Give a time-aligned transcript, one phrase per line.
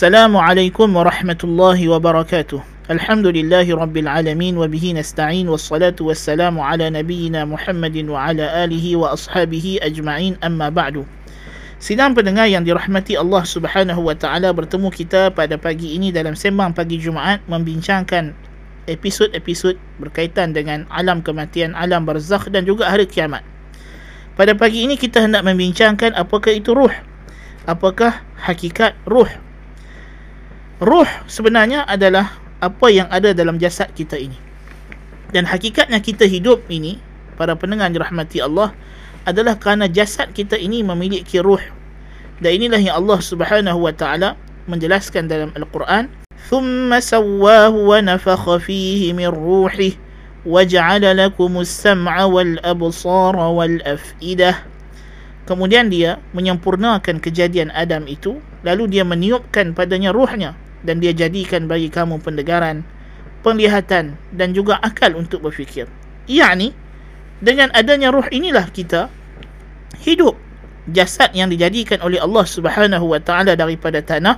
[0.00, 7.44] السلام عليكم ورحمة الله وبركاته الحمد لله رب العالمين وبه نستعين والصلاة والسلام على نبينا
[7.44, 11.04] محمد وعلى آله وأصحابه أجمعين أما بعد
[11.76, 16.72] Sidang pendengar yang dirahmati Allah Subhanahu wa taala bertemu kita pada pagi ini dalam sembang
[16.72, 18.32] pagi Jumaat membincangkan
[18.88, 23.44] episod-episod berkaitan dengan alam kematian, alam barzakh dan juga hari kiamat.
[24.32, 26.92] Pada pagi ini kita hendak membincangkan apakah itu ruh?
[27.68, 29.28] Apakah hakikat ruh?
[30.80, 34.32] Ruh sebenarnya adalah apa yang ada dalam jasad kita ini.
[35.28, 36.96] Dan hakikatnya kita hidup ini,
[37.36, 38.72] para pendengar dirahmati Allah,
[39.28, 41.60] adalah kerana jasad kita ini memiliki ruh.
[42.40, 44.40] Dan inilah yang Allah Subhanahu wa taala
[44.72, 46.08] menjelaskan dalam Al-Quran,
[46.48, 50.00] "Thumma sawwahu wa nafakha fihi min ruhi
[50.48, 54.64] wa ja'ala lakum as-sam'a wal absara wal af'idah."
[55.44, 61.92] Kemudian dia menyempurnakan kejadian Adam itu, lalu dia meniupkan padanya ruhnya dan dia jadikan bagi
[61.92, 62.84] kamu pendengaran,
[63.44, 65.88] penglihatan dan juga akal untuk berfikir.
[66.30, 66.72] Iaitu
[67.40, 69.08] dengan adanya ruh inilah kita
[70.04, 70.36] hidup.
[70.90, 74.36] Jasad yang dijadikan oleh Allah Subhanahu wa taala daripada tanah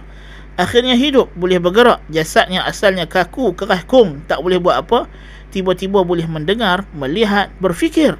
[0.54, 2.02] akhirnya hidup boleh bergerak.
[2.10, 5.10] Jasadnya asalnya kaku kerah kung tak boleh buat apa
[5.50, 8.14] tiba-tiba boleh mendengar melihat berfikir.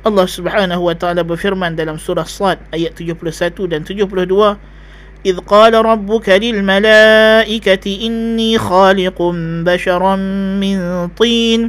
[0.00, 4.10] Allah Subhanahu wa taala berfirman dalam surah Sad ayat 71 dan 72
[5.25, 9.17] إذ قال ربك للملائكة إني خالق
[9.65, 10.15] بشرا
[10.61, 10.77] من
[11.17, 11.61] طين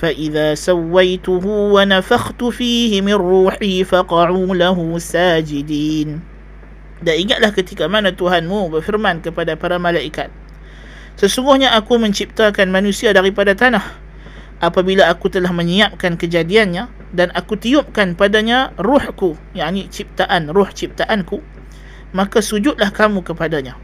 [0.00, 6.08] فإذا سويته ونفخت فيه من روحي فقعوا له ساجدين
[6.96, 10.32] Dan ingatlah ketika mana Tuhanmu berfirman kepada para malaikat
[11.20, 13.84] Sesungguhnya aku menciptakan manusia daripada tanah
[14.64, 21.44] Apabila aku telah menyiapkan kejadiannya Dan aku tiupkan padanya ruhku yakni ciptaan, ruh ciptaanku
[22.11, 23.75] Maka sujudlah kamu kepadanya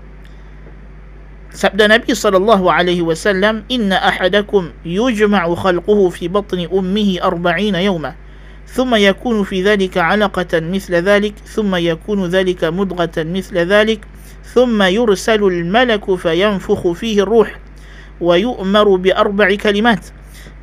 [1.57, 8.13] Sabda Nabi sallallahu alaihi wasallam, "Inna ahadakum yujma'u khalquhu fi batni ummihi 40 yawma,
[8.69, 14.05] thumma yakunu fi dhalika 'alaqatan mithla dhalik, thumma yakunu dhalika mudghatan mithla dhalik,
[14.53, 17.49] thumma yursalu al-malaku fayanfukhu fihi ar-ruh
[18.21, 20.13] wa yu'maru bi arba'i kalimat."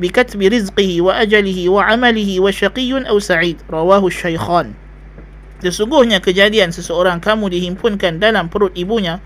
[0.01, 4.75] بكتب رزقه وأجله وعمله وشقي أو سعيد رواه الشيخان
[5.65, 9.25] Sesungguhnya kejadian seseorang kamu dihimpunkan dalam perut ibunya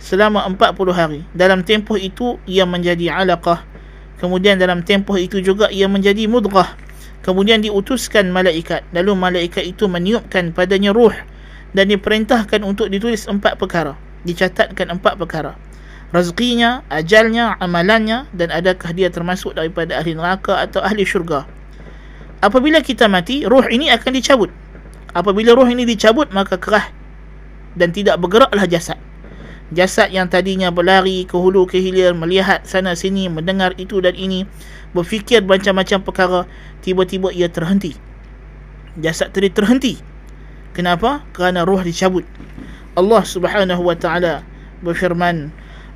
[0.00, 1.20] selama 40 hari.
[1.36, 3.68] Dalam tempoh itu ia menjadi alaqah.
[4.16, 6.72] Kemudian dalam tempoh itu juga ia menjadi mudghah.
[7.20, 8.88] Kemudian diutuskan malaikat.
[8.96, 11.12] Lalu malaikat itu meniupkan padanya ruh
[11.76, 13.92] dan diperintahkan untuk ditulis empat perkara.
[14.24, 15.52] Dicatatkan empat perkara.
[16.08, 21.44] Rezekinya, ajalnya, amalannya dan adakah dia termasuk daripada ahli neraka atau ahli syurga.
[22.40, 24.48] Apabila kita mati, ruh ini akan dicabut.
[25.13, 26.89] Apabila ruh ini dicabut, maka kerah
[27.77, 28.97] dan tidak bergeraklah jasad.
[29.73, 34.45] Jasad yang tadinya berlari ke hulu ke hilir, melihat sana sini, mendengar itu dan ini,
[34.93, 36.41] berfikir macam-macam perkara,
[36.85, 37.97] tiba-tiba ia terhenti.
[38.97, 39.97] Jasad tadi terhenti.
[40.77, 41.25] Kenapa?
[41.33, 42.25] Kerana roh dicabut.
[42.93, 44.45] Allah Subhanahu wa taala
[44.85, 45.49] berfirman,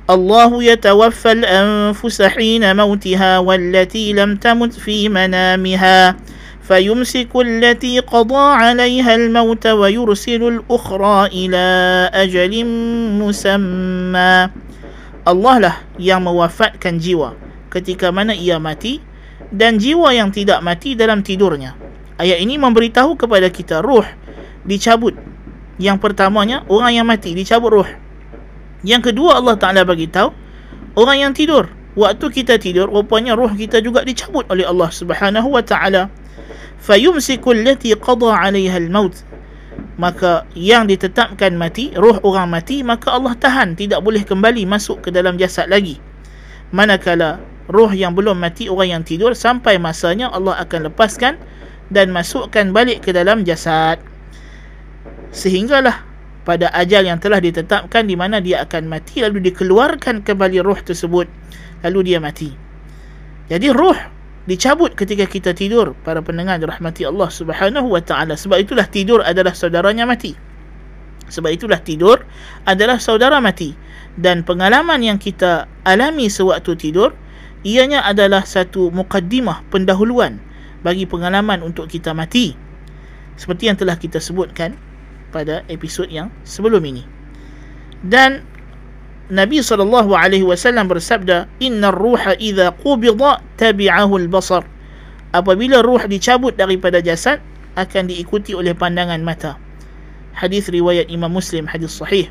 [0.08, 6.16] الله يتوفى الأنفس حين موتها والتي لم تمت في منامها
[6.68, 11.64] فيمسك التي قضى عليها الموت ويرسل الأخرى إلى
[12.12, 12.52] أجل
[13.16, 14.34] مسمى
[15.28, 17.36] Allah lah yang mewafatkan jiwa
[17.68, 19.04] ketika mana ia mati
[19.52, 21.76] dan jiwa yang tidak mati dalam tidurnya.
[22.16, 24.08] Ayat ini memberitahu kepada kita ruh
[24.64, 25.12] dicabut.
[25.76, 27.90] Yang pertamanya orang yang mati dicabut ruh.
[28.80, 30.32] Yang kedua Allah Taala bagi tahu
[30.96, 31.68] orang yang tidur.
[31.92, 36.08] Waktu kita tidur rupanya ruh kita juga dicabut oleh Allah Subhanahu wa taala.
[36.83, 39.15] Fayumsiku allati qada 'alayha al-maut.
[39.95, 45.09] Maka yang ditetapkan mati, ruh orang mati, maka Allah tahan tidak boleh kembali masuk ke
[45.13, 46.01] dalam jasad lagi.
[46.75, 47.39] Manakala
[47.71, 51.39] ruh yang belum mati orang yang tidur sampai masanya Allah akan lepaskan
[51.87, 54.01] dan masukkan balik ke dalam jasad.
[55.31, 56.03] Sehinggalah
[56.43, 61.31] pada ajal yang telah ditetapkan di mana dia akan mati lalu dikeluarkan kembali roh tersebut
[61.85, 62.51] lalu dia mati.
[63.47, 63.95] Jadi roh
[64.43, 69.55] dicabut ketika kita tidur para pendengar dirahmati Allah Subhanahu wa taala sebab itulah tidur adalah
[69.55, 70.35] saudaranya mati.
[71.31, 72.27] Sebab itulah tidur
[72.67, 73.73] adalah saudara mati
[74.19, 77.15] dan pengalaman yang kita alami sewaktu tidur
[77.63, 80.37] ianya adalah satu mukaddimah pendahuluan
[80.83, 82.53] bagi pengalaman untuk kita mati.
[83.39, 84.77] Seperti yang telah kita sebutkan
[85.33, 87.01] pada episod yang sebelum ini.
[88.03, 88.45] Dan
[89.31, 94.67] Nabi sallallahu alaihi wasallam bersabda, "Innar ruha idza qubida tabi'ahu al-basar."
[95.31, 97.39] Apabila ruh dicabut daripada jasad
[97.79, 99.55] akan diikuti oleh pandangan mata.
[100.35, 102.29] Hadis riwayat Imam Muslim, hadis sahih.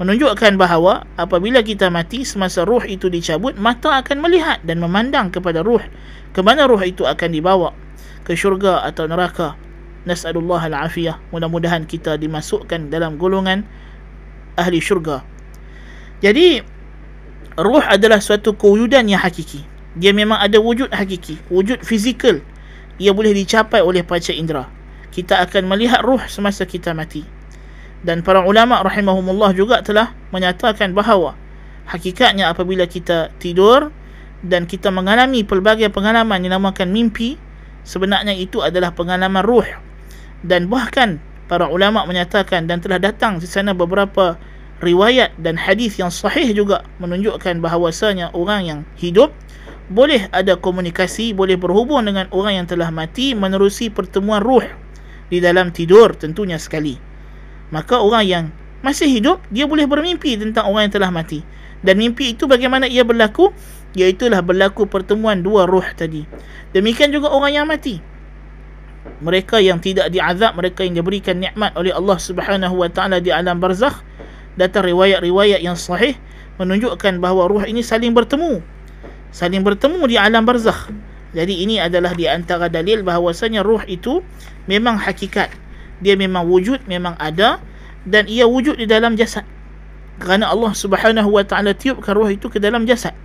[0.00, 5.60] menunjukkan bahawa apabila kita mati semasa ruh itu dicabut mata akan melihat dan memandang kepada
[5.60, 5.84] ruh
[6.32, 7.76] ke mana ruh itu akan dibawa
[8.24, 9.60] ke syurga atau neraka
[10.08, 13.68] nas'alullah al-afiyah mudah-mudahan kita dimasukkan dalam golongan
[14.56, 15.20] ahli syurga
[16.20, 16.60] jadi
[17.56, 19.64] ruh adalah suatu kewujudan yang hakiki.
[19.96, 21.40] Dia memang ada wujud hakiki.
[21.48, 22.44] Wujud fizikal.
[23.00, 24.68] Ia boleh dicapai oleh panca indera.
[25.10, 27.24] Kita akan melihat ruh semasa kita mati.
[28.00, 31.36] Dan para ulama rahimahumullah juga telah menyatakan bahawa
[31.88, 33.92] hakikatnya apabila kita tidur
[34.40, 37.36] dan kita mengalami pelbagai pengalaman yang dinamakan mimpi
[37.84, 39.68] sebenarnya itu adalah pengalaman ruh.
[40.40, 44.40] Dan bahkan para ulama menyatakan dan telah datang di sana beberapa
[44.80, 49.32] riwayat dan hadis yang sahih juga menunjukkan bahawasanya orang yang hidup
[49.92, 54.64] boleh ada komunikasi boleh berhubung dengan orang yang telah mati menerusi pertemuan ruh
[55.28, 56.98] di dalam tidur tentunya sekali.
[57.70, 58.44] Maka orang yang
[58.82, 61.40] masih hidup dia boleh bermimpi tentang orang yang telah mati.
[61.80, 63.54] Dan mimpi itu bagaimana ia berlaku?
[63.96, 66.22] Iaitulah berlaku pertemuan dua ruh tadi.
[66.70, 67.98] Demikian juga orang yang mati.
[69.24, 73.56] Mereka yang tidak diazab mereka yang diberikan nikmat oleh Allah Subhanahu wa taala di alam
[73.56, 74.04] barzakh
[74.60, 76.20] datang riwayat-riwayat yang sahih
[76.60, 78.60] menunjukkan bahawa ruh ini saling bertemu.
[79.32, 80.92] Saling bertemu di alam barzakh.
[81.32, 84.20] Jadi ini adalah di antara dalil bahawasanya ruh itu
[84.68, 85.48] memang hakikat.
[86.04, 87.56] Dia memang wujud memang ada
[88.04, 89.48] dan ia wujud di dalam jasad.
[90.20, 93.16] Kerana Allah Subhanahu wa taala tiupkan roh itu ke dalam jasad.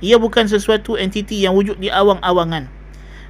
[0.00, 2.72] Ia bukan sesuatu entiti yang wujud di awang-awangan.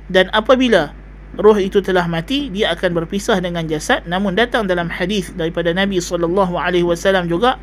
[0.06, 0.94] Dan apabila
[1.36, 4.04] roh itu telah mati dia akan berpisah dengan jasad.
[4.08, 7.60] Namun datang dalam hadis daripada Nabi sallallahu alaihi wasallam juga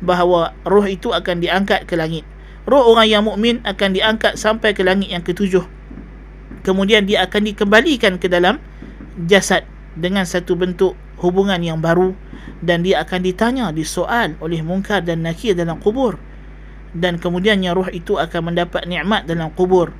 [0.00, 2.24] bahawa roh itu akan diangkat ke langit.
[2.64, 5.66] Roh orang yang mukmin akan diangkat sampai ke langit yang ketujuh.
[6.62, 8.60] Kemudian dia akan dikembalikan ke dalam
[9.26, 9.66] jasad
[9.96, 12.14] dengan satu bentuk hubungan yang baru
[12.60, 16.20] dan dia akan ditanya disoal oleh mungkar dan nakir dalam kubur.
[16.90, 19.94] Dan kemudiannya roh itu akan mendapat nikmat dalam kubur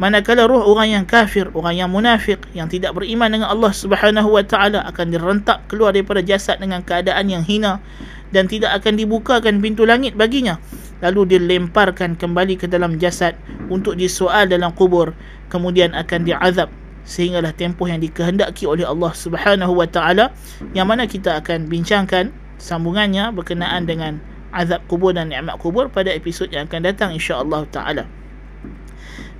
[0.00, 4.40] manakala roh orang yang kafir orang yang munafik yang tidak beriman dengan Allah Subhanahu wa
[4.40, 7.84] taala akan direntak keluar daripada jasad dengan keadaan yang hina
[8.30, 10.58] dan tidak akan dibukakan pintu langit baginya.
[11.02, 13.34] Lalu dilemparkan kembali ke dalam jasad
[13.68, 15.12] untuk disoal dalam kubur.
[15.50, 16.70] Kemudian akan diazab.
[17.02, 20.30] Sehinggalah tempoh yang dikehendaki oleh Allah Subhanahu wa taala
[20.76, 22.30] yang mana kita akan bincangkan
[22.60, 24.22] sambungannya berkenaan dengan
[24.54, 28.04] azab kubur dan nikmat kubur pada episod yang akan datang insya-Allah taala.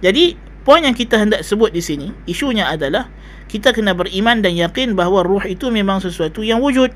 [0.00, 3.08] Jadi poin yang kita hendak sebut di sini isunya adalah
[3.50, 6.94] kita kena beriman dan yakin bahawa ruh itu memang sesuatu yang wujud.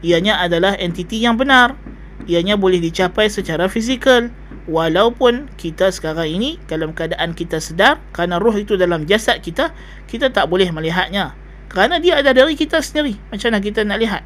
[0.00, 1.76] Ianya adalah entiti yang benar.
[2.24, 4.32] Ianya boleh dicapai secara fizikal.
[4.64, 9.76] Walaupun kita sekarang ini dalam keadaan kita sedar kerana roh itu dalam jasad kita
[10.08, 11.36] kita tak boleh melihatnya.
[11.68, 13.20] Kerana dia ada dari kita sendiri.
[13.28, 14.22] Macam mana kita nak lihat?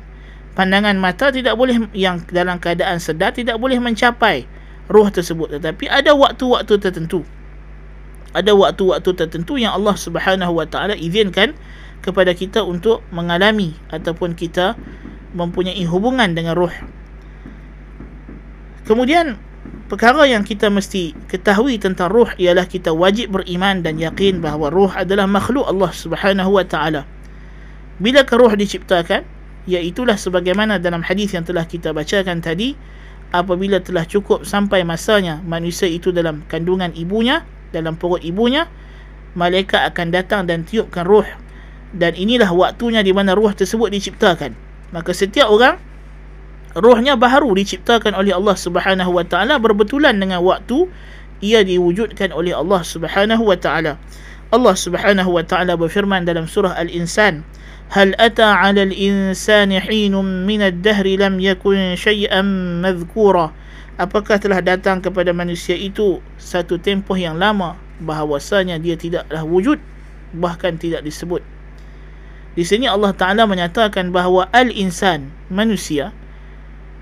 [0.54, 4.46] Pandangan mata tidak boleh yang dalam keadaan sedar tidak boleh mencapai
[4.86, 5.58] roh tersebut.
[5.58, 7.26] Tetapi ada waktu-waktu tertentu
[8.38, 11.58] ada waktu-waktu tertentu yang Allah Subhanahu Wa Taala izinkan
[12.00, 14.78] kepada kita untuk mengalami ataupun kita
[15.34, 16.72] mempunyai hubungan dengan roh
[18.88, 19.36] kemudian
[19.88, 24.92] perkara yang kita mesti ketahui tentang ruh ialah kita wajib beriman dan yakin bahawa ruh
[24.92, 27.08] adalah makhluk Allah Subhanahu wa taala.
[27.98, 29.24] Bila ruh diciptakan,
[29.64, 32.76] iaitulah sebagaimana dalam hadis yang telah kita bacakan tadi,
[33.32, 37.42] apabila telah cukup sampai masanya manusia itu dalam kandungan ibunya,
[37.74, 38.66] dalam perut ibunya,
[39.36, 41.26] malaikat akan datang dan tiupkan ruh.
[41.88, 44.52] Dan inilah waktunya di mana ruh tersebut diciptakan.
[44.92, 45.80] Maka setiap orang
[46.76, 50.88] rohnya baru diciptakan oleh Allah Subhanahu wa taala berbetulan dengan waktu
[51.40, 53.96] ia diwujudkan oleh Allah Subhanahu wa taala.
[54.48, 57.44] Allah Subhanahu wa taala berfirman dalam surah Al-Insan,
[57.92, 63.52] "Hal ata 'ala al-insani hinun min ad-dahr lam yakun shay'an madhkura?"
[63.98, 69.82] Apakah telah datang kepada manusia itu satu tempoh yang lama bahawasanya dia tidaklah wujud
[70.38, 71.42] bahkan tidak disebut.
[72.54, 76.14] Di sini Allah Taala menyatakan bahawa al-insan manusia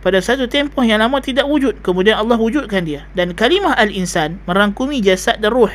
[0.01, 1.85] pada satu tempoh yang lama tidak wujud.
[1.85, 3.05] Kemudian Allah wujudkan dia.
[3.13, 5.73] Dan kalimah al-insan merangkumi jasad dan ruh.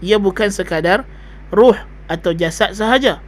[0.00, 1.04] Ia bukan sekadar
[1.52, 1.76] ruh
[2.08, 3.20] atau jasad sahaja.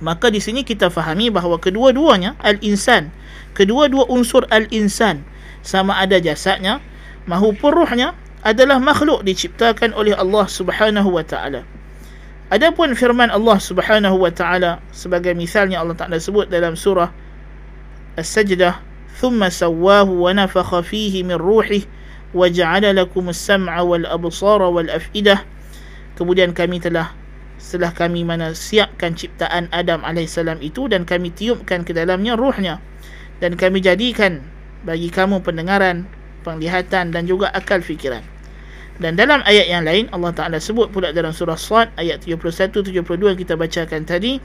[0.00, 3.12] Maka di sini kita fahami bahawa kedua-duanya al-insan
[3.52, 5.26] kedua-dua unsur al-insan
[5.60, 6.80] sama ada jasadnya
[7.28, 11.64] mahupun ruhnya adalah makhluk diciptakan oleh Allah Subhanahu wa taala.
[12.50, 17.14] Adapun firman Allah Subhanahu wa taala sebagai misalnya Allah Taala sebut dalam surah
[18.18, 18.82] As-Sajdah,
[19.22, 21.86] "Thumma sawwahu wa nafakha fihi min ruhihi
[22.34, 25.46] wa ja'ala lakum as-sam'a wal absara wal af'idah."
[26.18, 27.14] Kemudian kami telah
[27.60, 32.82] setelah kami mana siapkan ciptaan Adam alaihissalam itu dan kami tiupkan ke dalamnya ruhnya
[33.38, 34.42] dan kami jadikan
[34.85, 36.05] bagi kamu pendengaran,
[36.45, 38.21] penglihatan dan juga akal fikiran.
[38.95, 43.03] Dan dalam ayat yang lain Allah Taala sebut pula dalam surah Sad ayat 31 72
[43.35, 44.39] kita bacakan tadi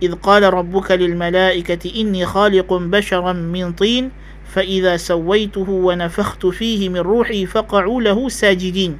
[0.00, 4.10] إذ قال ربك للملائكة إني خالق بشرا من طين
[4.48, 8.92] فإذا سويته ونفخت فيه من روحي فقعوا له ساجدين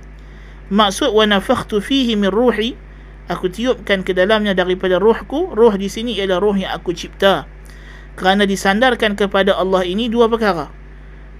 [0.70, 2.76] maksud ونفخت فيه من روحي
[3.30, 7.46] aku tiupkan ke dalamnya daripada rohku roh di sini ialah roh yang aku cipta
[8.15, 10.71] kerana disandarkan kepada Allah ini dua perkara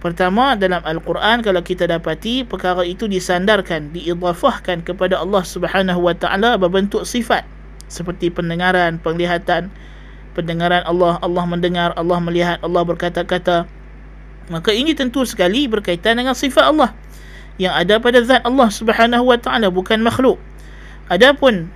[0.05, 6.62] Pertama dalam Al-Quran kalau kita dapati perkara itu disandarkan, diidafahkan kepada Allah Subhanahu Wa Taala
[6.62, 7.41] berbentuk sifat
[7.89, 9.74] seperti pendengaran, penglihatan,
[10.38, 13.65] pendengaran Allah, Allah mendengar, Allah melihat, Allah berkata-kata.
[14.53, 16.94] Maka ini tentu sekali berkaitan dengan sifat Allah
[17.58, 20.38] yang ada pada zat Allah Subhanahu Wa Taala bukan makhluk.
[21.10, 21.74] Adapun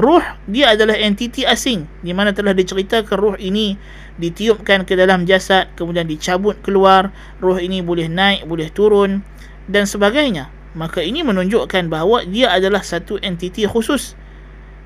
[0.00, 3.78] ruh dia adalah entiti asing di mana telah diceritakan ruh ini
[4.18, 9.22] ditiupkan ke dalam jasad kemudian dicabut keluar roh ini boleh naik boleh turun
[9.68, 10.52] dan sebagainya.
[10.74, 14.18] Maka ini menunjukkan bahawa dia adalah satu entiti khusus.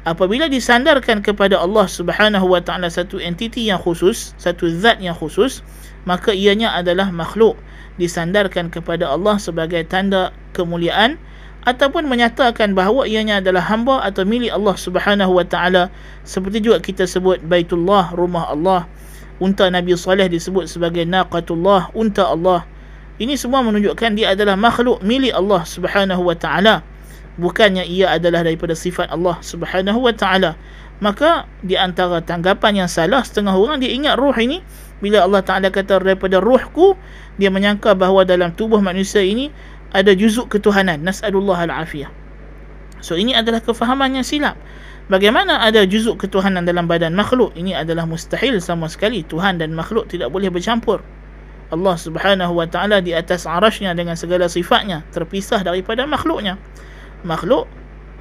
[0.05, 5.61] Apabila disandarkan kepada Allah Subhanahu wa taala satu entiti yang khusus satu zat yang khusus
[6.09, 7.59] maka ianya adalah makhluk.
[7.99, 11.19] Disandarkan kepada Allah sebagai tanda kemuliaan
[11.67, 15.91] ataupun menyatakan bahawa ianya adalah hamba atau milik Allah Subhanahu wa taala
[16.23, 18.87] seperti juga kita sebut Baitullah rumah Allah.
[19.39, 22.67] Unta Nabi Saleh disebut sebagai naqatullah unta Allah.
[23.19, 26.83] Ini semua menunjukkan dia adalah makhluk milik Allah Subhanahu wa taala.
[27.39, 30.59] Bukannya ia adalah daripada sifat Allah Subhanahu wa taala.
[30.99, 34.63] Maka di antara tanggapan yang salah setengah orang dia ingat roh ini.
[34.99, 36.99] Bila Allah Taala kata daripada rohku
[37.39, 39.55] dia menyangka bahawa dalam tubuh manusia ini
[39.95, 42.11] ada juzuk ketuhanan nasallallahu alafiyah
[43.01, 44.59] so ini adalah kefahaman yang silap
[45.09, 47.57] Bagaimana ada juzuk ketuhanan dalam badan makhluk?
[47.57, 49.25] Ini adalah mustahil sama sekali.
[49.25, 51.01] Tuhan dan makhluk tidak boleh bercampur.
[51.73, 55.09] Allah subhanahu wa ta'ala di atas arasnya dengan segala sifatnya.
[55.09, 56.61] Terpisah daripada makhluknya.
[57.25, 57.73] Makhluk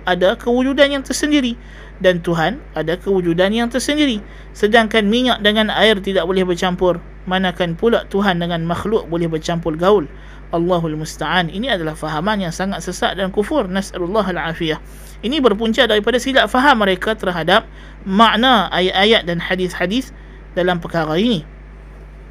[0.08, 1.60] ada kewujudan yang tersendiri.
[2.00, 4.24] Dan Tuhan ada kewujudan yang tersendiri.
[4.56, 7.04] Sedangkan minyak dengan air tidak boleh bercampur.
[7.28, 10.08] Manakan pula Tuhan dengan makhluk boleh bercampur gaul.
[10.56, 11.52] Allahul Musta'an.
[11.52, 13.68] Ini adalah fahaman yang sangat sesat dan kufur.
[13.68, 14.80] Nas'alullah al-afiyah.
[15.26, 17.66] Ini berpunca daripada silap faham mereka terhadap
[18.06, 20.14] makna ayat-ayat dan hadis-hadis
[20.54, 21.44] dalam perkara ini.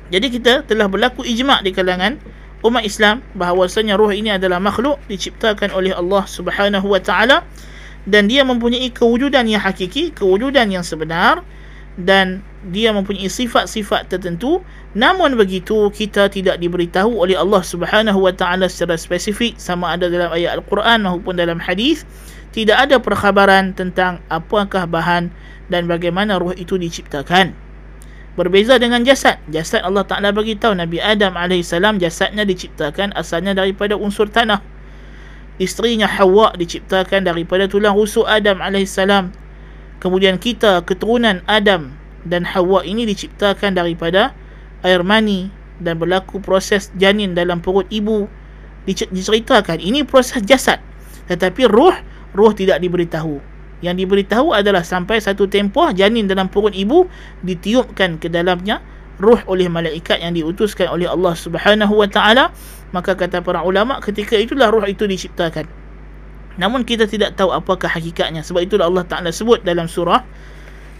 [0.08, 2.22] Jadi kita telah berlaku ijma' di kalangan
[2.62, 7.42] umat Islam bahawasanya roh ini adalah makhluk diciptakan oleh Allah Subhanahu wa taala
[8.06, 11.42] dan dia mempunyai kewujudan yang hakiki, kewujudan yang sebenar
[11.96, 14.60] dan dia mempunyai sifat-sifat tertentu
[14.92, 20.28] namun begitu kita tidak diberitahu oleh Allah Subhanahu wa taala secara spesifik sama ada dalam
[20.28, 22.04] ayat al-Quran maupun dalam hadis
[22.56, 25.28] tidak ada perkhabaran tentang apakah bahan
[25.68, 27.52] dan bagaimana roh itu diciptakan.
[28.32, 29.40] Berbeza dengan jasad.
[29.52, 34.64] Jasad Allah Ta'ala bagi tahu Nabi Adam AS jasadnya diciptakan asalnya daripada unsur tanah.
[35.60, 38.96] Isterinya Hawa diciptakan daripada tulang rusuk Adam AS.
[39.98, 44.36] Kemudian kita, keturunan Adam dan Hawa ini diciptakan daripada
[44.84, 45.48] air mani
[45.80, 48.28] dan berlaku proses janin dalam perut ibu
[48.88, 49.80] diceritakan.
[49.80, 50.80] Ini proses jasad.
[51.26, 51.94] Tetapi roh
[52.36, 53.40] roh tidak diberitahu.
[53.84, 57.08] Yang diberitahu adalah sampai satu tempoh janin dalam perut ibu
[57.44, 58.80] ditiupkan ke dalamnya
[59.20, 62.52] roh oleh malaikat yang diutuskan oleh Allah Subhanahu wa taala
[62.92, 65.64] maka kata para ulama ketika itulah roh itu diciptakan
[66.56, 68.40] namun kita tidak tahu apakah hakikatnya.
[68.40, 70.24] Sebab itulah Allah taala sebut dalam surah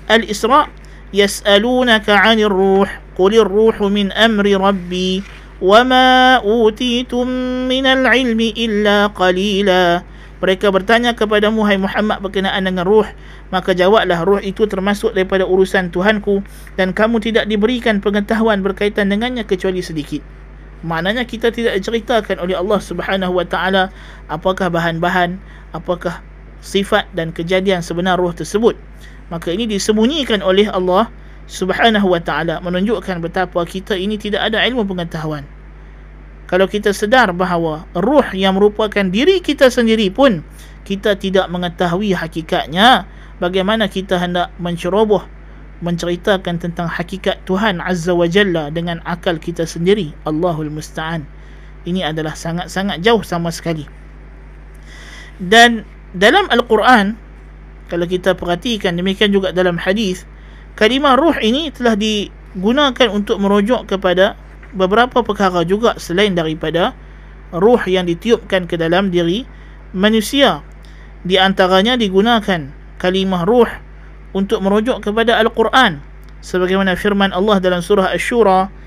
[0.06, 0.68] Al-Isra
[1.10, 5.25] yas'alunaka 'anir ruh qulir ruhu min amri rabbi
[5.58, 7.26] wama utitum
[7.66, 10.04] minal ilmi illa qalila.
[10.36, 13.08] Mereka bertanya kepada Muhammad Muhammad berkenaan dengan ruh?
[13.48, 16.44] Maka jawablah ruh itu termasuk daripada urusan Tuhanku
[16.76, 20.20] dan kamu tidak diberikan pengetahuan berkaitan dengannya kecuali sedikit
[20.85, 23.88] maknanya kita tidak diceritakan oleh Allah Subhanahu wa taala
[24.28, 25.40] apakah bahan-bahan
[25.73, 26.21] apakah
[26.61, 28.75] sifat dan kejadian sebenar ruh tersebut.
[29.30, 31.11] Maka ini disembunyikan oleh Allah
[31.47, 35.47] Subhanahu wa taala menunjukkan betapa kita ini tidak ada ilmu pengetahuan.
[36.47, 40.47] Kalau kita sedar bahawa ruh yang merupakan diri kita sendiri pun
[40.87, 43.06] kita tidak mengetahui hakikatnya
[43.42, 45.26] bagaimana kita hendak menceroboh
[45.85, 51.28] menceritakan tentang hakikat Tuhan Azza wa Jalla dengan akal kita sendiri Allahul Musta'an.
[51.85, 53.85] Ini adalah sangat-sangat jauh sama sekali.
[55.37, 55.85] Dan
[56.16, 57.14] dalam Al-Quran
[57.87, 60.26] kalau kita perhatikan demikian juga dalam hadis
[60.75, 64.35] kalimah ruh ini telah digunakan untuk merujuk kepada
[64.75, 66.97] beberapa perkara juga selain daripada
[67.54, 69.47] ruh yang ditiupkan ke dalam diri
[69.95, 70.64] manusia.
[71.23, 73.71] Di antaranya digunakan kalimah ruh
[74.36, 76.00] untuk merujuk kepada al-Quran
[76.41, 78.81] sebagaimana firman Allah dalam surah Asy-Syura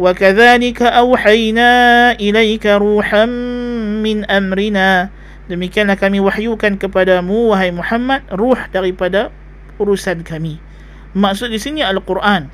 [0.00, 1.70] وكذلك أوحينا
[2.16, 3.24] إليك روحا
[4.00, 4.90] من أمرنا
[5.52, 9.28] Demikianlah kami wahyukan kepadamu wahai Muhammad ruh daripada
[9.76, 10.62] urusan kami.
[11.12, 12.48] Maksud di sini Al-Quran.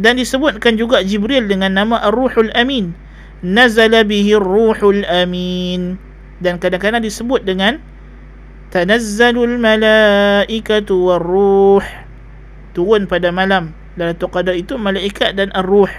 [0.00, 2.96] Dan disebutkan juga Jibril dengan nama Ar-Ruhul Amin.
[3.44, 6.00] Nazala bihi Ar-Ruhul Amin.
[6.40, 7.82] Dan kadang-kadang disebut dengan
[8.67, 11.83] Tanazzalul Malaikatu War-Ruh.
[12.75, 13.71] Turun pada malam.
[13.95, 15.89] Dalam Qadar itu malaikat dan Ar-Ruh.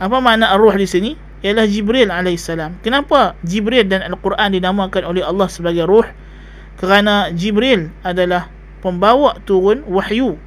[0.00, 1.12] Apa makna Ar-Ruh di sini?
[1.44, 2.48] Ialah Jibril AS.
[2.80, 6.08] Kenapa Jibril dan Al-Quran dinamakan oleh Allah sebagai Ruh?
[6.80, 8.48] Kerana Jibril adalah
[8.80, 10.40] pembawa turun wahyu.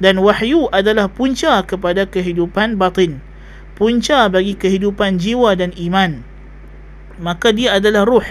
[0.00, 3.20] Dan wahyu adalah punca kepada kehidupan batin.
[3.76, 6.24] Punca bagi kehidupan jiwa dan iman.
[7.20, 8.24] Maka dia adalah ruh.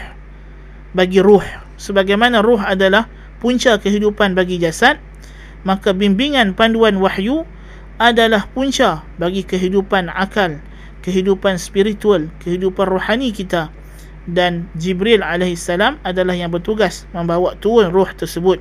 [0.98, 1.46] Bagi ruh.
[1.80, 3.08] Sebagaimana ruh adalah
[3.40, 5.00] punca kehidupan bagi jasad.
[5.64, 7.48] Maka bimbingan panduan wahyu
[8.00, 10.60] adalah punca bagi kehidupan akal,
[11.04, 13.72] kehidupan spiritual, kehidupan rohani kita.
[14.30, 18.60] Dan Jibril AS adalah yang bertugas membawa turun ruh tersebut.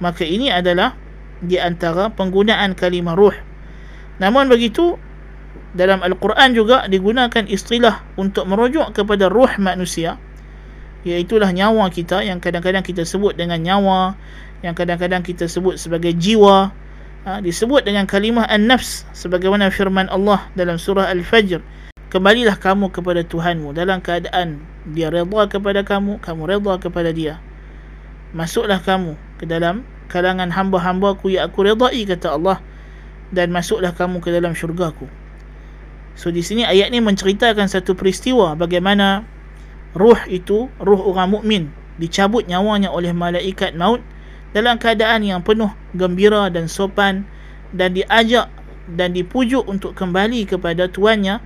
[0.00, 0.96] Maka ini adalah
[1.40, 3.36] di antara penggunaan kalimah ruh.
[4.16, 4.96] Namun begitu,
[5.76, 10.16] dalam Al-Quran juga digunakan istilah untuk merujuk kepada ruh manusia.
[11.06, 14.18] Iaitulah nyawa kita yang kadang-kadang kita sebut dengan nyawa,
[14.66, 16.74] yang kadang-kadang kita sebut sebagai jiwa,
[17.22, 21.62] ha, disebut dengan kalimah an-nafs sebagaimana firman Allah dalam surah Al-Fajr.
[22.10, 23.70] Kembalilah kamu kepada Tuhanmu.
[23.70, 27.38] Dalam keadaan dia redha kepada kamu kamu redha kepada dia.
[28.34, 32.58] Masuklah kamu ke dalam kalangan hamba-hamba ku yang aku redai kata Allah.
[33.30, 35.10] Dan masuklah kamu ke dalam syurgaku.
[36.14, 39.26] So di sini ayat ni menceritakan satu peristiwa bagaimana
[39.96, 44.04] ruh itu ruh orang mukmin dicabut nyawanya oleh malaikat maut
[44.52, 47.24] dalam keadaan yang penuh gembira dan sopan
[47.72, 48.52] dan diajak
[48.92, 51.40] dan dipujuk untuk kembali kepada tuannya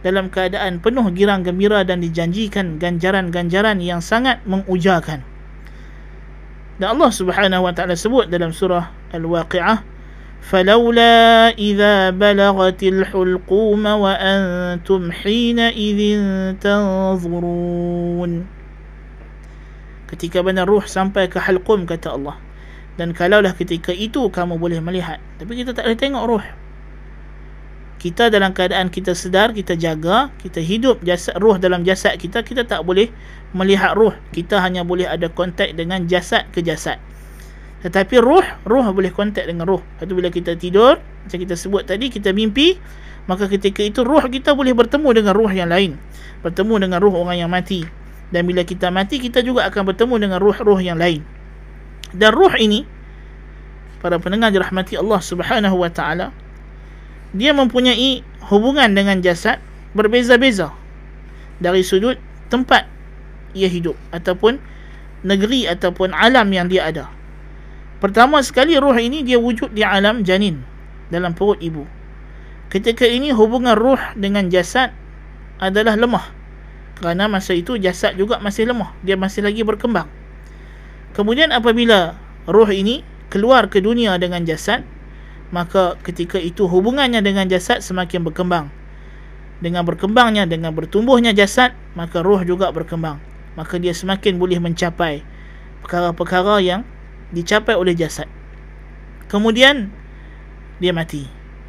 [0.00, 5.20] dalam keadaan penuh girang gembira dan dijanjikan ganjaran-ganjaran yang sangat mengujakan.
[6.80, 9.84] Dan Allah Subhanahu wa taala sebut dalam surah Al-Waqiah,
[10.40, 18.48] "Falawla idza balagatil hulqum wa antum hina idzin tanzurun."
[20.10, 22.36] Ketika benar ruh sampai ke halqum kata Allah.
[22.98, 25.22] Dan kalaulah ketika itu kamu boleh melihat.
[25.38, 26.44] Tapi kita tak boleh tengok roh
[28.00, 32.64] kita dalam keadaan kita sedar kita jaga kita hidup jasad roh dalam jasad kita kita
[32.64, 33.12] tak boleh
[33.52, 36.96] melihat roh kita hanya boleh ada kontak dengan jasad ke jasad
[37.80, 42.12] tetapi roh roh boleh kontak dengan roh Lepas bila kita tidur macam kita sebut tadi
[42.12, 42.76] kita mimpi
[43.30, 45.94] maka ketika itu roh kita boleh bertemu dengan roh yang lain.
[46.42, 47.86] Bertemu dengan roh orang yang mati.
[48.30, 51.22] Dan bila kita mati kita juga akan bertemu dengan roh-roh yang lain.
[52.10, 52.86] Dan ruh ini
[54.02, 56.34] para pendengar dirahmati Allah Subhanahu wa taala
[57.30, 59.62] dia mempunyai hubungan dengan jasad
[59.94, 60.74] berbeza-beza
[61.62, 62.18] dari sudut
[62.50, 62.88] tempat
[63.54, 64.58] ia hidup ataupun
[65.22, 67.06] negeri ataupun alam yang dia ada.
[68.00, 70.64] Pertama sekali ruh ini dia wujud di alam janin
[71.12, 71.84] dalam perut ibu.
[72.72, 74.96] Ketika ini hubungan ruh dengan jasad
[75.60, 76.32] adalah lemah.
[76.96, 80.08] Kerana masa itu jasad juga masih lemah, dia masih lagi berkembang.
[81.12, 82.16] Kemudian apabila
[82.48, 84.80] roh ini keluar ke dunia dengan jasad,
[85.52, 88.72] maka ketika itu hubungannya dengan jasad semakin berkembang.
[89.60, 93.20] Dengan berkembangnya, dengan bertumbuhnya jasad, maka roh juga berkembang.
[93.60, 95.20] Maka dia semakin boleh mencapai
[95.84, 96.80] perkara-perkara yang
[97.30, 98.26] dicapai oleh jasad.
[99.30, 99.90] Kemudian,
[100.82, 101.26] dia mati.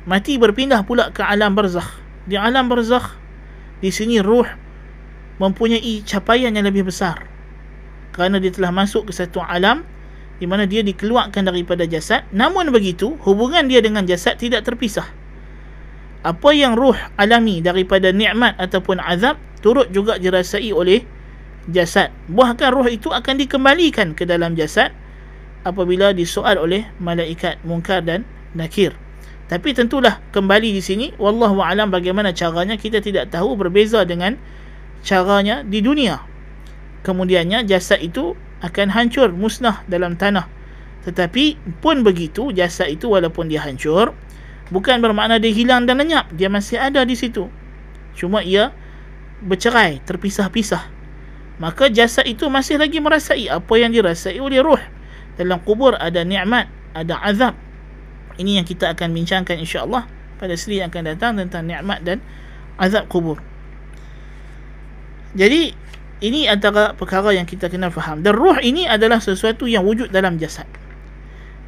[0.09, 2.01] Mati berpindah pula ke alam barzakh.
[2.25, 3.21] Di alam barzakh,
[3.81, 4.45] di sini roh
[5.41, 7.25] mempunyai capaian yang lebih besar
[8.13, 9.81] kerana dia telah masuk ke satu alam
[10.37, 15.09] di mana dia dikeluarkan daripada jasad namun begitu hubungan dia dengan jasad tidak terpisah
[16.21, 21.01] apa yang ruh alami daripada nikmat ataupun azab turut juga dirasai oleh
[21.65, 24.93] jasad bahkan ruh itu akan dikembalikan ke dalam jasad
[25.61, 28.25] apabila disoal oleh malaikat munkar dan
[28.57, 28.97] nakir.
[29.51, 34.39] Tapi tentulah kembali di sini wallahu alam bagaimana caranya kita tidak tahu berbeza dengan
[35.03, 36.23] caranya di dunia.
[37.03, 40.47] Kemudiannya jasad itu akan hancur musnah dalam tanah.
[41.03, 44.13] Tetapi pun begitu jasad itu walaupun dia hancur
[44.71, 47.51] bukan bermakna dia hilang dan lenyap dia masih ada di situ.
[48.15, 48.71] Cuma ia
[49.43, 50.87] bercerai terpisah-pisah.
[51.59, 54.79] Maka jasad itu masih lagi merasai apa yang dirasai oleh roh
[55.35, 57.55] dalam kubur ada nikmat ada azab
[58.39, 60.07] ini yang kita akan bincangkan insya-Allah
[60.41, 62.17] pada seri yang akan datang tentang nikmat dan
[62.79, 63.39] azab kubur
[65.31, 65.71] jadi
[66.21, 68.21] ini antara perkara yang kita kena faham.
[68.21, 70.69] Dan ruh ini adalah sesuatu yang wujud dalam jasad.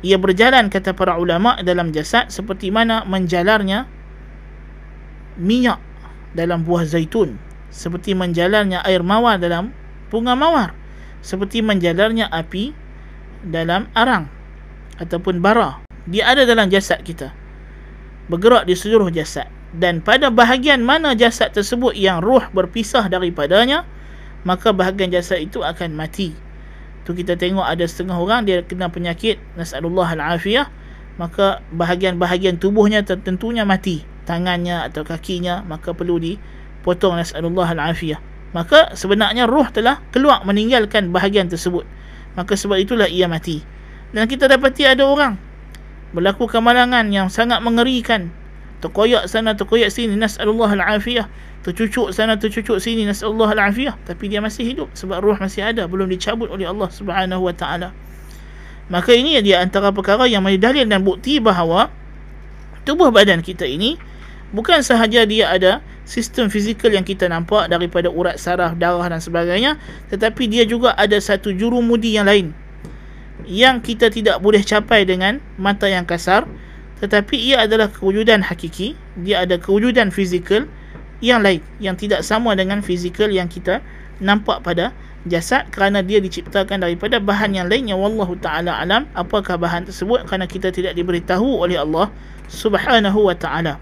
[0.06, 3.88] Ia berjalan kata para ulama dalam jasad seperti mana menjalarnya
[5.40, 5.82] minyak
[6.38, 7.40] dalam buah zaitun
[7.74, 9.74] seperti menjalarnya air mawar dalam
[10.14, 10.76] bunga mawar
[11.26, 12.76] seperti menjalarnya api
[13.44, 14.32] dalam arang
[14.98, 15.84] ataupun bara.
[16.08, 17.32] Dia ada dalam jasad kita.
[18.28, 19.48] Bergerak di seluruh jasad.
[19.74, 23.90] Dan pada bahagian mana jasad tersebut yang ruh berpisah daripadanya
[24.46, 26.36] maka bahagian jasad itu akan mati.
[27.04, 30.72] Tu kita tengok ada setengah orang dia kena penyakit nasallallahu alafiyah
[31.20, 34.06] maka bahagian-bahagian tubuhnya tentunya mati.
[34.24, 38.22] Tangannya atau kakinya maka perlu dipotong nasallallahu alafiyah.
[38.54, 41.90] Maka sebenarnya roh telah keluar meninggalkan bahagian tersebut
[42.38, 43.62] maka sebab itulah ia mati.
[44.14, 45.38] Dan kita dapati ada orang
[46.14, 48.30] berlaku kemalangan yang sangat mengerikan.
[48.84, 51.26] Terkoyak sana terkoyak sini nasallallahu alafiyah.
[51.64, 53.98] Tercucuk sana tercucuk sini nasallahu alafiyah.
[54.06, 57.96] Tapi dia masih hidup sebab ruh masih ada belum dicabut oleh Allah Subhanahu wa taala.
[58.92, 61.88] Maka ini dia antara perkara yang menjadi dalil dan bukti bahawa
[62.84, 63.96] tubuh badan kita ini
[64.52, 69.80] bukan sahaja dia ada sistem fizikal yang kita nampak daripada urat saraf darah dan sebagainya.
[70.12, 72.52] Tetapi dia juga ada satu jurumudi yang lain
[73.44, 76.48] yang kita tidak boleh capai dengan mata yang kasar.
[77.04, 78.96] Tetapi ia adalah kewujudan hakiki.
[79.20, 80.64] Dia ada kewujudan fizikal
[81.24, 83.80] yang lain yang tidak sama dengan fizikal yang kita
[84.20, 84.92] nampak pada
[85.24, 90.28] jasad kerana dia diciptakan daripada bahan yang lain yang wallahu taala alam apakah bahan tersebut
[90.28, 92.12] kerana kita tidak diberitahu oleh Allah
[92.52, 93.80] Subhanahu wa taala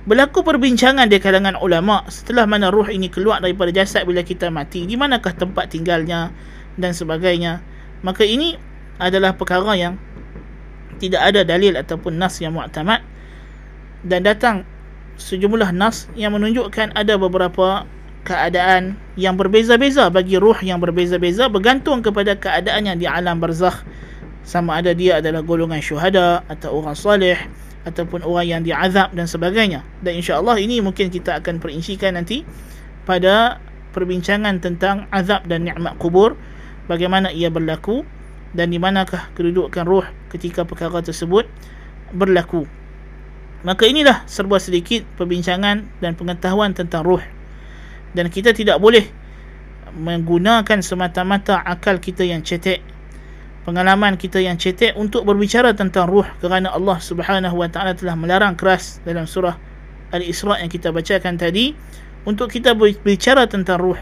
[0.00, 4.88] Berlaku perbincangan di kalangan ulama setelah mana ruh ini keluar daripada jasad bila kita mati.
[4.88, 6.32] Di manakah tempat tinggalnya
[6.80, 7.60] dan sebagainya.
[8.00, 8.56] Maka ini
[8.96, 10.00] adalah perkara yang
[10.96, 13.04] tidak ada dalil ataupun nas yang mu'tamad.
[14.00, 14.64] Dan datang
[15.20, 17.84] sejumlah nas yang menunjukkan ada beberapa
[18.24, 23.84] keadaan yang berbeza-beza bagi ruh yang berbeza-beza bergantung kepada keadaan yang di alam barzakh.
[24.48, 27.36] Sama ada dia adalah golongan syuhada atau orang soleh
[27.88, 29.80] ataupun orang yang diazab dan sebagainya.
[30.04, 32.44] Dan insya-Allah ini mungkin kita akan perincikan nanti
[33.08, 33.58] pada
[33.96, 36.36] perbincangan tentang azab dan nikmat kubur
[36.86, 38.06] bagaimana ia berlaku
[38.54, 41.46] dan di manakah kedudukan ruh ketika perkara tersebut
[42.10, 42.66] berlaku.
[43.60, 47.22] Maka inilah serba sedikit perbincangan dan pengetahuan tentang ruh.
[48.10, 49.06] Dan kita tidak boleh
[49.94, 52.80] menggunakan semata-mata akal kita yang cetek,
[53.64, 58.56] pengalaman kita yang cetek untuk berbicara tentang ruh kerana Allah Subhanahu wa taala telah melarang
[58.56, 59.56] keras dalam surah
[60.10, 61.76] Al-Isra yang kita bacakan tadi
[62.26, 64.00] untuk kita berbicara tentang ruh.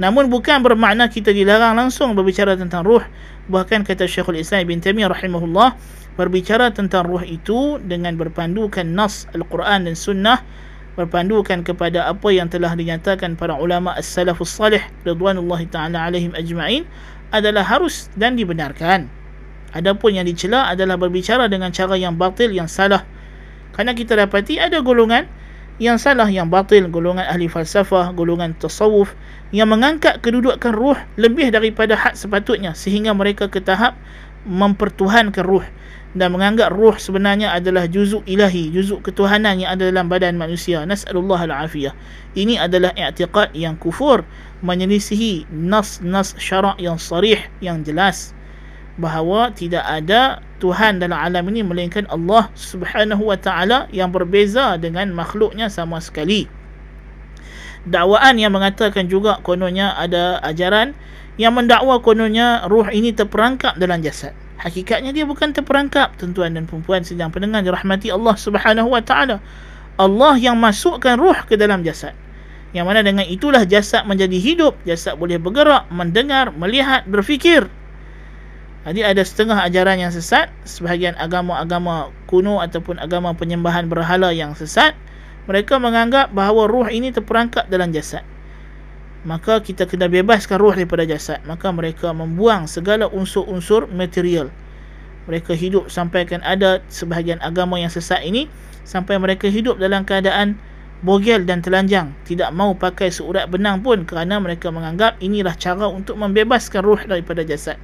[0.00, 3.04] Namun bukan bermakna kita dilarang langsung berbicara tentang ruh.
[3.50, 5.76] Bahkan kata Syekhul Islam Ibn Taimiyah rahimahullah,
[6.16, 10.40] berbicara tentang ruh itu dengan berpandukan nas Al-Quran dan Sunnah
[10.98, 16.82] berpandukan kepada apa yang telah dinyatakan para ulama as-salafus salih radhwanullahi taala alaihim ajma'in
[17.30, 19.10] adalah harus dan dibenarkan.
[19.70, 23.06] Adapun yang dicela adalah berbicara dengan cara yang batil yang salah.
[23.70, 25.30] Kerana kita dapati ada golongan
[25.80, 29.14] yang salah yang batil, golongan ahli falsafah, golongan tasawuf
[29.54, 33.96] yang mengangkat kedudukan ruh lebih daripada had sepatutnya sehingga mereka ke tahap
[34.44, 35.64] mempertuhankan ruh
[36.10, 40.82] dan menganggap ruh sebenarnya adalah juzuk ilahi, juzuk ketuhanan yang ada dalam badan manusia.
[40.82, 41.94] Nas'alullah al-afiyah.
[42.34, 44.26] Ini adalah i'tiqad yang kufur
[44.66, 48.34] menyelisihi nas-nas syarak yang sarih, yang jelas
[48.98, 55.14] bahawa tidak ada Tuhan dalam alam ini melainkan Allah Subhanahu wa taala yang berbeza dengan
[55.14, 56.50] makhluknya sama sekali.
[57.88, 60.92] Dakwaan yang mengatakan juga kononnya ada ajaran
[61.40, 67.00] yang mendakwa kononnya ruh ini terperangkap dalam jasad hakikatnya dia bukan terperangkap tuan-tuan dan puan
[67.00, 69.40] sedang pendengar dirahmati Allah Subhanahu wa taala.
[69.96, 72.12] Allah yang masukkan ruh ke dalam jasad.
[72.70, 77.66] Yang mana dengan itulah jasad menjadi hidup jasad boleh bergerak mendengar melihat berfikir.
[78.80, 84.96] Jadi ada setengah ajaran yang sesat sebahagian agama-agama kuno ataupun agama penyembahan berhala yang sesat
[85.44, 88.24] mereka menganggap bahawa ruh ini terperangkap dalam jasad
[89.22, 91.44] maka kita kena bebaskan roh daripada jasad.
[91.44, 94.48] Maka mereka membuang segala unsur-unsur material.
[95.28, 98.48] Mereka hidup sampaikan ada sebahagian agama yang sesat ini
[98.88, 100.56] sampai mereka hidup dalam keadaan
[101.04, 102.16] bogel dan telanjang.
[102.24, 107.44] Tidak mau pakai seurat benang pun kerana mereka menganggap inilah cara untuk membebaskan roh daripada
[107.44, 107.76] jasad.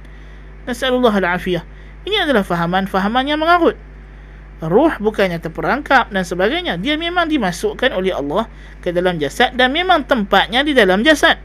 [0.65, 1.63] Nasallallahu alafiyah
[2.03, 3.75] ini adalah fahaman-fahaman yang mengarut
[4.63, 6.81] ruh bukannya terperangkap dan sebagainya.
[6.81, 8.49] Dia memang dimasukkan oleh Allah
[8.81, 11.37] ke dalam jasad dan memang tempatnya di dalam jasad.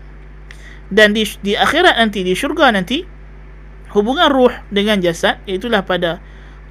[0.92, 3.04] Dan di, di akhirat nanti di syurga nanti
[3.92, 6.20] hubungan ruh dengan jasad itulah pada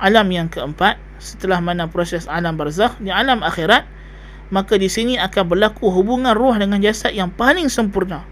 [0.01, 0.97] alam yang keempat.
[1.21, 3.85] Setelah mana proses alam barzakh di alam akhirat
[4.49, 8.30] maka di sini akan berlaku hubungan ruh dengan jasad yang paling sempurna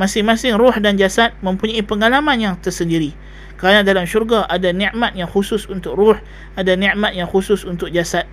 [0.00, 3.12] masing-masing ruh dan jasad mempunyai pengalaman yang tersendiri.
[3.60, 6.16] Kerana dalam syurga ada nikmat yang khusus untuk ruh,
[6.56, 8.24] ada nikmat yang khusus untuk jasad.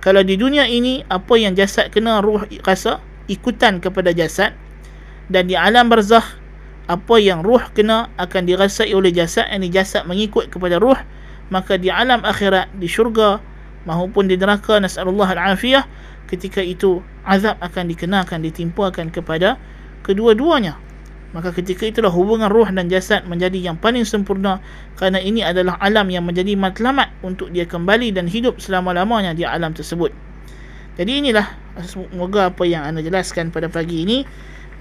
[0.00, 3.04] kalau di dunia ini apa yang jasad kena ruh rasa?
[3.28, 4.56] Ikutan kepada jasad.
[5.28, 6.24] Dan di alam barzakh
[6.88, 9.44] apa yang ruh kena akan dirasai oleh jasad.
[9.52, 10.96] Yang jasad mengikut kepada ruh.
[11.52, 13.44] Maka di alam akhirat di syurga
[13.84, 15.84] maupun di neraka nasallahu alafiyah
[16.32, 19.60] ketika itu azab akan dikenakan ditimpakan kepada
[20.06, 20.78] kedua-duanya
[21.30, 24.58] maka ketika itulah hubungan ruh dan jasad menjadi yang paling sempurna
[24.98, 29.70] kerana ini adalah alam yang menjadi matlamat untuk dia kembali dan hidup selama-lamanya di alam
[29.70, 30.10] tersebut.
[30.98, 31.46] Jadi inilah
[31.86, 34.26] semoga apa yang anda jelaskan pada pagi ini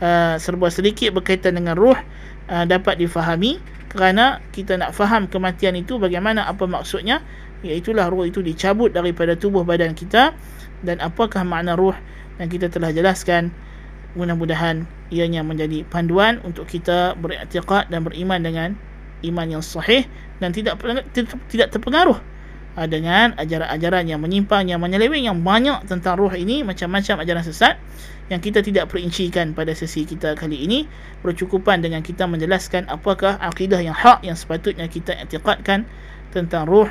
[0.01, 1.95] uh, serba sedikit berkaitan dengan ruh
[2.49, 7.21] uh, dapat difahami kerana kita nak faham kematian itu bagaimana apa maksudnya.
[7.59, 10.31] Iaitulah ruh itu dicabut daripada tubuh badan kita
[10.79, 11.95] dan apakah makna ruh
[12.39, 13.51] yang kita telah jelaskan.
[14.15, 18.69] Mudah-mudahan ianya menjadi panduan untuk kita beriktikad dan beriman dengan
[19.25, 20.07] iman yang sahih
[20.39, 20.79] dan tidak
[21.51, 22.17] tidak terpengaruh
[22.79, 27.75] ah, dengan ajaran-ajaran yang menyimpang yang menyeleweng yang banyak tentang ruh ini macam-macam ajaran sesat
[28.29, 30.85] yang kita tidak perincikan pada sesi kita kali ini.
[31.25, 35.89] Bercukupan dengan kita menjelaskan apakah akidah yang hak yang sepatutnya kita iktikadkan
[36.29, 36.87] tentang ruh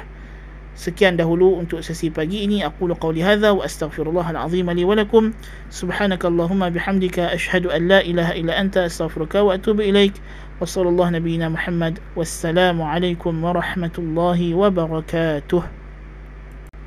[0.78, 2.62] Sekian dahulu untuk sesi pagi ini.
[2.62, 5.34] Aku qawli hadha wa astaghfirullahal azim li wa lakum.
[5.74, 10.14] Subhanakallahumma bihamdika ashhadu an la ilaha illa anta astaghfiruka wa atubu ilaik.
[10.62, 11.98] Wa sallallahu nabiyyina Muhammad.
[12.14, 15.66] Wassalamu alaikum warahmatullahi wabarakatuh.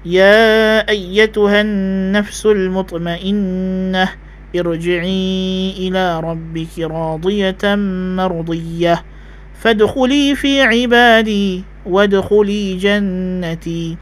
[0.05, 4.09] يا أيتها النفس المطمئنة
[4.55, 7.63] ارجعي إلى ربك راضية
[8.17, 9.03] مرضية
[9.61, 13.97] فادخلي في عبادي wadkhuli jannati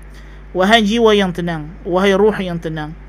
[0.52, 2.92] wahai jiwa yang tenang wahai ruh yang tenang